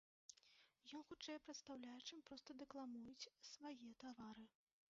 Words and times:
Ён 0.99 1.03
хутчэй 1.09 1.37
прадстаўляе, 1.49 1.99
чым 2.07 2.23
проста 2.29 2.55
дэкламуюць 2.63 3.29
свае 3.51 3.93
творы. 4.05 4.47